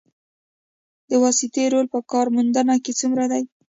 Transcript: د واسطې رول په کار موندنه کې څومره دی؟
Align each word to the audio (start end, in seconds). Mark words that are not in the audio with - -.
د 1.09 1.11
واسطې 1.23 1.63
رول 1.73 1.87
په 1.93 1.99
کار 2.11 2.25
موندنه 2.35 2.75
کې 2.83 2.91
څومره 2.99 3.25
دی؟ 3.31 3.43